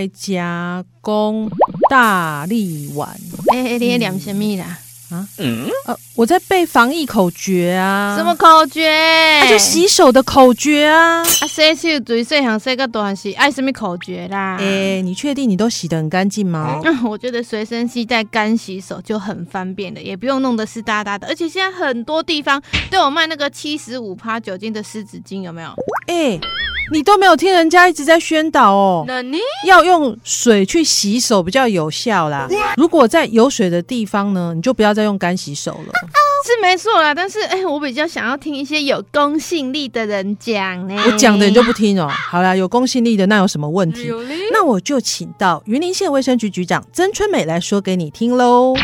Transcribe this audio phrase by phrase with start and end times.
[0.00, 1.50] 内外夹攻
[1.90, 3.08] 大力丸。
[3.52, 4.78] 哎、欸，你在念什么啦？
[5.10, 8.16] 啊，嗯，呃，我在背防疫口诀啊。
[8.16, 8.88] 什么口诀？
[9.40, 11.20] 那、啊、就洗手的口诀啊。
[11.20, 14.56] 啊，洗手最细项洗个大是爱什么口诀啦？
[14.60, 16.80] 哎、欸，你确定你都洗得很干净吗？
[16.84, 21.26] 嗯， 我觉得随身携带干洗手就很方便了，也不用弄得湿哒哒的。
[21.26, 25.70] 而且现在很多地方都有卖那个七十五趴酒精的湿纸巾，有没有？
[26.06, 26.40] 哎、欸。
[26.92, 29.06] 你都没有听人家一直在宣导哦，
[29.66, 32.48] 要用水去洗手比较有效啦。
[32.76, 35.92] 如果在有水的地方呢，你就不要再用干洗手了。
[36.42, 41.00] 是没错啦，但是哎，我比较想要听一些有公信力的人讲呢。
[41.06, 42.08] 我讲的你就不听哦。
[42.08, 44.10] 好啦，有公信力的那有什么问题？
[44.50, 48.74] 那我就请到云林县卫生局局长曾春美来说给你听喽。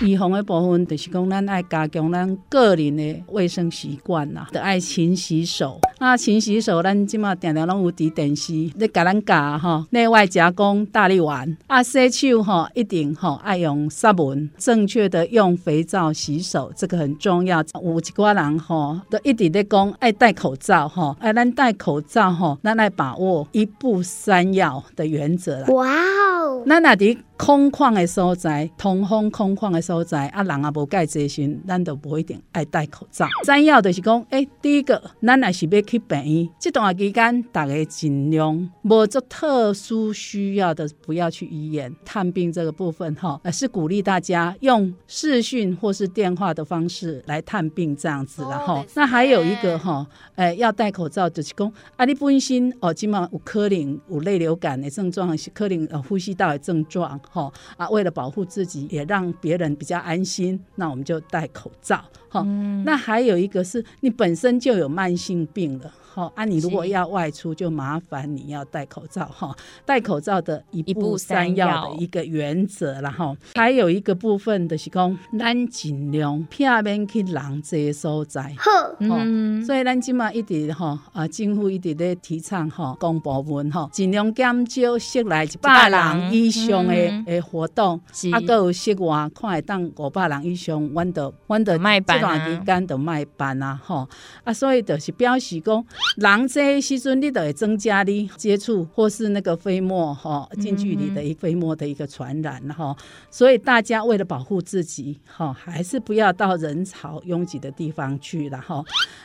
[0.00, 5.80] 预防的部分就是讲，咱爱加强咱个人的卫生习惯啦，得爱勤洗手。
[5.98, 11.56] 那勤洗手，咱即马定定拢有伫电视咧甲咱教吼，内外夹攻大力丸。
[11.66, 17.58] 啊，洗手吼一定吼爱用湿文，正确的用肥皂洗手，这个很重要。
[17.82, 25.66] 有一寡人吼都一直咧讲爱戴口罩吼，爱咱戴口罩吼，咱来把握一步三要的原则啦。
[25.70, 33.28] 哇哦，咱那伫空旷的所在，通风空旷的所在，啊，人也无介济时，咱都无一定爱戴口罩。
[33.44, 42.52] 三要就是讲，诶、欸，第一个，咱也是要去病院，这段期间，大家尽量无做特殊需要的，不要去医院探病。
[42.52, 57.20] 这个部分哈，是鼓励大家用视讯或是电话的方式来探病，这样子然后、哦、那还有一个哈，诶、欸，要戴口罩就是讲，啊，你本身哦，今嘛有可能有类流感的症状，是可能呃呼吸道的症状。
[57.28, 62.02] 好啊，为了保护自己，也让别人比较安心，那我们就戴口罩。
[62.28, 65.92] 好，嗯、那还有一个是你本身就有慢性病了。
[66.10, 69.54] 好，啊，你如果要外出，就麻烦你要戴口罩哈。
[69.84, 73.36] 戴口罩的一步三要的一个原则了哈。
[73.54, 78.52] 还有一个部分就是讲，咱尽量避免去人多所在。
[78.58, 86.92] 好，嗯，所以咱今嘛一直哈啊，政府一直在提倡哈，公部门哈，尽量减少室内一百人以上的
[87.26, 88.00] 诶活动。
[88.32, 91.78] 啊，搁有室外看会当五百人以上，阮都阮都
[92.20, 94.08] 这段时间都卖办啊，哈
[94.44, 95.84] 啊，所以就是表示讲。
[96.16, 102.96] 人这时阵，你都会增加你接触或是那个飞沫哈，近距离的一飞沫的一个传染哈，
[103.30, 108.82] 所以大家为了保护自己哈，还是不要到人潮拥挤的地方去了哈。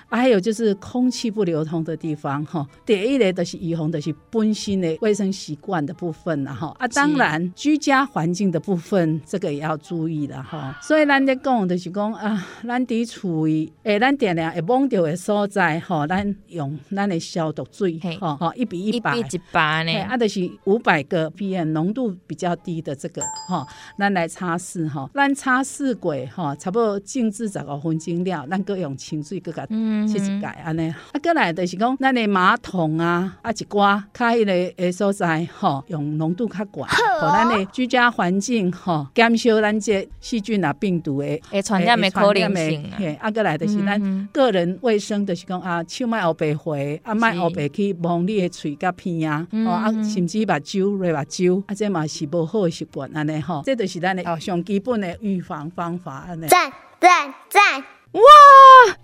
[0.07, 10.77] 还有就是空气不流通的地方哈，第一类的是预防的是本身的卫生习惯的部分了哈啊，当然居家环境的部分这个也要注意了哈。
[10.81, 16.77] 所以咱在讲的是讲啊，咱伫厝里诶，咱点亮会摸到的所在吼，咱用。
[16.95, 23.65] 咱的消毒水，吼，吼，一比一百，一比一百呢，啊，就是五百个 PM 浓度比较低的这个，吼，
[23.97, 36.85] 咱来擦拭，吼，咱擦拭过，吼，差不多静置十五分钟了，咱搁用清水搁甲洗一改安尼，啊，过来就是讲咱的马桶啊，啊，一寡较迄个诶所在，吼，用浓度较悬，
[37.19, 46.53] 吼咱的居家环境，吼，减少咱这细菌啊、病毒诶诶传染的可能性，嘿，啊，过来就是咱个人卫生，就是讲啊，手莫黑白。
[46.63, 56.47] 会啊，莫后白去摸你的嘴甲鼻啊，哦啊，甚至目睭、泪目睭，啊，这嘛是不好的习惯安尼吼，这就是咱的哦上基本的预防方法安尼。
[56.47, 57.83] 赞赞赞！
[58.13, 58.21] 哇，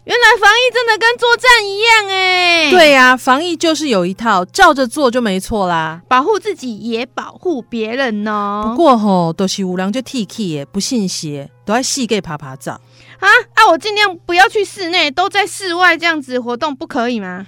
[0.06, 2.70] 原来防疫真的跟作战一样哎。
[2.70, 8.66] 对呀、啊，防疫就是有一套，照着做就没错啦，保护自己也保护别人哦。
[8.68, 12.80] 不过吼，都、就是有人就 T K 耶，不信邪，都爱四界趴趴走。
[13.20, 13.68] 啊啊！
[13.70, 17.46] 我尽量不要去室内，都在室外这样子活动，不可以吗？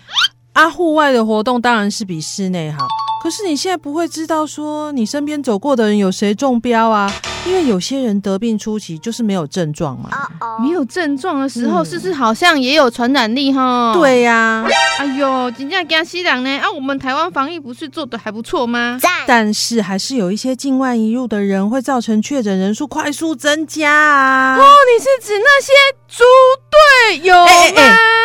[0.53, 2.85] 啊，户外的活动当然是比室内好。
[3.23, 7.11] 可是你现在不会知道说你身边走过的人有谁中标啊？
[7.45, 10.09] 因为有些人得病初期就是没有症状嘛，
[10.61, 13.93] 没有症状的时候，是不是好像也有传染力哈？
[13.95, 14.65] 对呀，
[14.99, 16.57] 哎呦，真正惊死人呢！
[16.59, 18.99] 啊，我们台湾防疫不是做的还不错吗？
[19.25, 24.57] 但是还是有一些境外移入的人会造成确诊人数快速增加啊！
[24.57, 25.71] 哦，你是指那些
[26.07, 26.23] 猪
[26.69, 27.30] 队友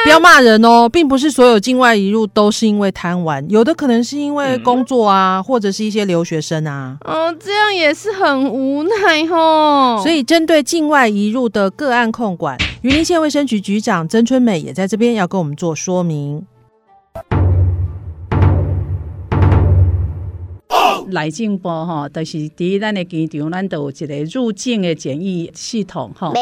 [0.07, 6.97] 不要骂人哦，并不是所有境外移入都是因为贪玩，有的可能是因为工作啊，或者是一些留学生啊。
[7.05, 9.99] 哦，这样也是很无奈哦。
[10.01, 16.47] 所以针对境外移入的个案控管，云林县卫生局局长曾春美也在这边要跟我们做说明。
[21.09, 26.33] 内政部吼，就是伫咱的机场，咱都有一个入境的检疫系统吼。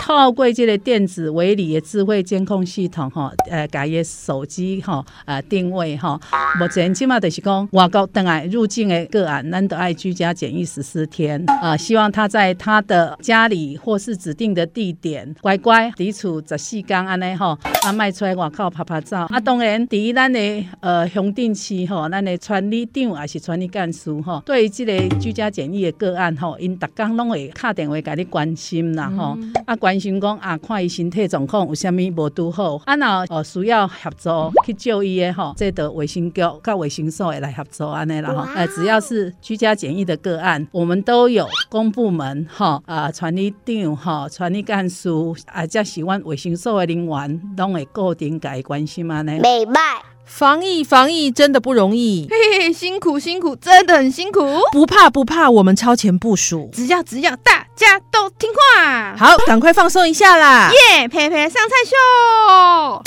[0.00, 6.20] 透过这个电子围篱的智慧监控系统吼，呃，家己手机吼，呃，定位吼。
[6.58, 11.42] 目前起码就是讲外国等来入境的个案，咱都爱居家检疫十四天。
[11.62, 19.26] 呃，希望他在他的家里或是指定的地点乖乖伫厝十四天安尼吼，啊，卖出来外口拍拍照。
[19.30, 24.01] 啊，当然伫咱的呃乡镇区吼，咱的传理长也是传理干事。
[24.22, 34.30] 吼，对于这个居家检疫的个案吼，因逐工拢会敲电话给你关心啦吼，嗯、啊关心讲啊，看伊身体状况有啥物无拄好，啊若哦需要协助
[34.64, 45.08] 去就医的吼，这个卫生局甲卫生所会来协助安尼啦吼，呃只要是居家检疫的个案，我们都有公部门吼啊传理长吼传理干事
[45.46, 49.38] 啊，加喜欢卫生所的人员拢会固定给关心安尼。
[49.40, 50.11] 美拜。
[50.24, 54.40] 防疫防疫真的不容易，嘿嘿，辛苦辛苦，真的很辛苦。
[54.72, 59.14] 不怕不怕，我们超前部署，只要只要大家都听话。
[59.16, 60.70] 好，赶快放松一下啦！
[60.72, 63.02] 耶，培培上菜秀，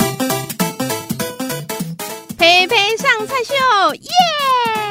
[2.38, 4.85] 培培上菜秀，耶。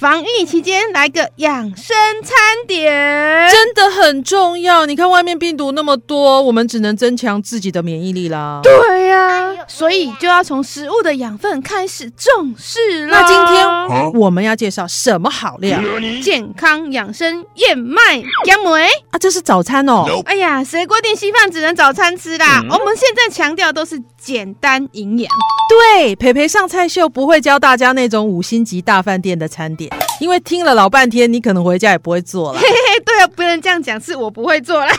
[0.00, 1.94] 防疫期间来个养生
[2.24, 2.34] 餐
[2.66, 4.86] 点，真的很重要。
[4.86, 8.60] 你看外面病毒那么多，我们只能增强自己的免疫力啦。
[8.62, 13.20] 对呀、啊，所以就要从食物的养分开始重视啦。
[13.20, 15.78] 那今天我们要介绍什么好料？
[16.22, 18.00] 健康养生燕麦
[18.46, 20.06] 杨梅啊，这是早餐哦。
[20.24, 22.62] 哎呀，谁规定稀饭只能早餐吃啦？
[22.70, 25.30] 我们现在强调都是简单营养。
[25.68, 29.89] 对，培培上菜秀不会教大家那种五星级大饭店的餐点。
[30.20, 32.58] 因为听了老半天，你可能回家也不会做了。
[32.58, 34.92] 嘿嘿，对啊，不能这样讲，是我不会做了。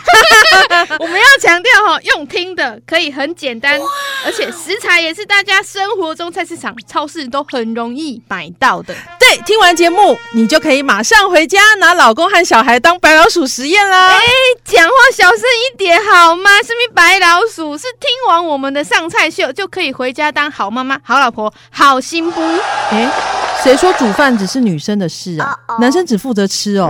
[0.99, 3.79] 我们要强调哈，用听的可以很简单，
[4.25, 8.95] 而且食材也是大家生活中菜市场、超市都很容易买到的。
[9.19, 14.09] 对，听完节目，你就可以马上回家拿老公和小孩当白老鼠实验啦。
[14.09, 14.21] 哎，
[14.65, 16.57] 讲话小声一点好吗？
[16.57, 17.77] 是不是白老鼠？
[17.77, 22.41] 是听完我们的上菜秀就可以回家当好妈妈、好老婆、好新妇。
[22.89, 23.40] 哎。
[23.63, 25.81] 谁说煮饭只是女生的事啊？Uh oh.
[25.81, 26.87] 男生只负责吃哦。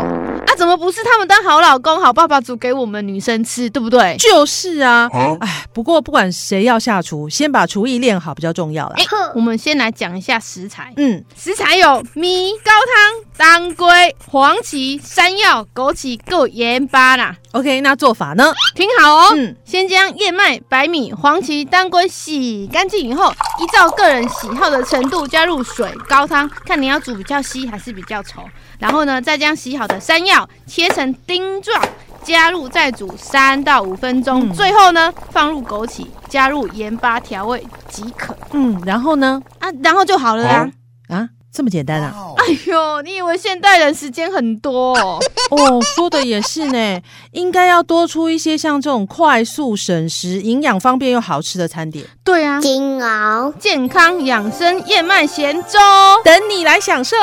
[0.47, 4.15] 啊，怎么不是他们当好老公、好爸爸煮给我们女生吃，对不对？
[4.17, 5.09] 就是啊。
[5.41, 8.95] 哎不过不管谁要下厨，先把厨艺练好比较重要啦。
[8.97, 10.93] 欸，我们先来讲一下食材。
[10.95, 17.35] 嗯，食材有米、高汤、当归、黄芪、山药、枸杞、够盐巴啦。
[17.53, 18.53] OK，那做法呢？
[18.75, 19.33] 听好哦。
[19.35, 28.43] 嗯，先将燕麦、白米、黄芪、当归洗干净以后，依照个人喜好的程度加入水、高汤，看你要煮比较稀还是比较稠。
[28.79, 31.83] 然后呢，再将洗好的山药切成丁状，
[32.23, 34.49] 加入再煮三到五分钟。
[34.49, 38.33] 嗯，最后呢，放入枸杞，加入盐巴调味即可。
[38.53, 39.41] 嗯，然后呢？
[39.59, 40.69] 啊，然后就好了啊。
[41.09, 41.29] 啊？
[41.53, 42.13] 这么简单啊！
[42.37, 45.19] 哎呦，你以为现代人时间很多哦？
[45.51, 47.01] 哦，说的也是呢，
[47.31, 52.05] 应该要多出一些像这种快速省时、营养方便又好吃的餐点。
[52.23, 55.77] 对啊，煎熬健康养生燕麦咸粥，
[56.23, 57.17] 等你来享受。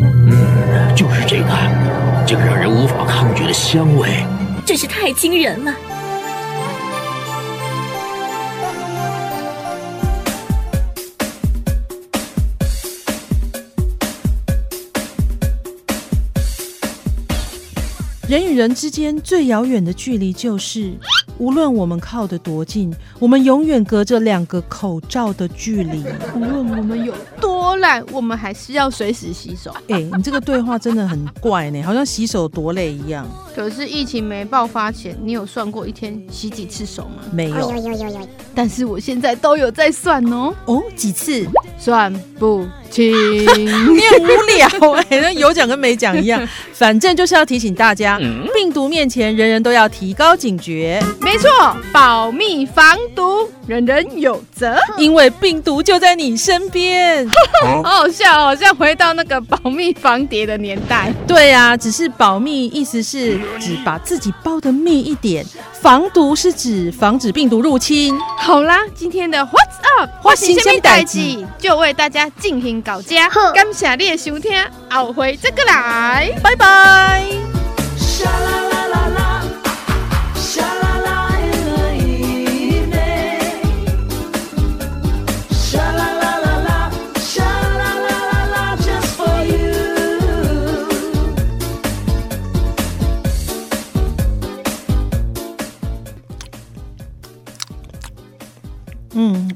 [0.00, 1.48] 嗯，就是这个，
[2.26, 4.24] 这个让人无法抗拒的香味，
[4.66, 5.74] 真是太惊人了。
[18.32, 20.90] 人与人之间最遥远的距离，就是
[21.36, 26.02] 无论我们靠得多近，我们永远隔着两个口罩的距离。
[26.34, 29.70] 无论我们有多懒，我们还是要随时洗手。
[29.90, 33.28] 哎、欸，你这个对话真的很怪呢，好像洗手多累一样。
[33.54, 37.22] 可是疫情没爆发前，你有算过一天洗几次手吗？
[37.30, 37.70] 没有。
[38.54, 40.54] 但是我现在都有在算哦。
[40.64, 41.46] 哦，几次？
[41.78, 43.10] 算不清。
[43.12, 46.46] 你很无聊哎、欸，那有讲跟没讲一样。
[46.72, 48.18] 反正就是要提醒大家，
[48.54, 51.02] 病毒面前人人都要提高警觉。
[51.20, 51.48] 没错，
[51.92, 54.76] 保密防毒，人人有责。
[54.98, 57.26] 因为病毒就在你身边。
[57.62, 61.12] 好好笑哦，像回到那个保密防谍的年代。
[61.26, 65.46] 对呀、啊，只是保密意思是只把自己包的密一点，
[65.82, 68.16] 防毒是指防止病毒入侵。
[68.38, 73.16] 好啦，今天的 What's Up 花心虾米代志就为大家进行到这，
[73.52, 74.52] 感谢你的收听，
[74.88, 77.26] 后回再过来，拜拜。
[99.14, 99.50] 嗯，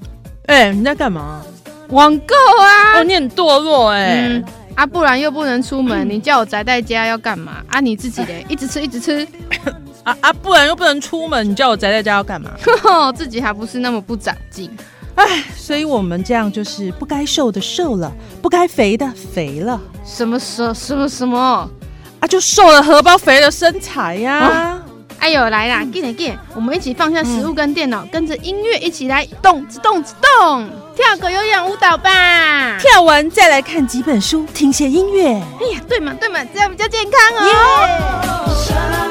[0.46, 1.42] 哎、欸，你在干嘛？
[1.90, 2.98] 网购啊！
[2.98, 4.44] 哦，你很堕落哎、欸嗯！
[4.75, 7.62] 啊，不然又不能出门，你叫我宅在家要干嘛？
[7.68, 9.26] 啊，你自己的一直吃一直吃。
[10.02, 12.50] 啊啊，不然又不能出门，你叫我宅在家要干嘛？
[13.14, 14.70] 自己还不是那么不长进。
[15.14, 19.80] 哎，所以我们这样就是不该瘦的瘦了，不该肥的肥了。
[20.04, 21.70] 什么什什么什么？
[22.20, 24.72] 啊，就瘦了荷包肥了身材呀、啊！
[24.72, 24.75] 哦
[25.18, 32.78] 哎呦，来啦，get get，我们一起放下食物跟电脑，嗯、跟着音乐一起来动动动，跳个有氧舞蹈吧！
[32.78, 35.28] 跳完再来看几本书，听些音乐。
[35.61, 39.02] 哎呀，对嘛对嘛，这样比较健康哦。
[39.02, 39.05] Yeah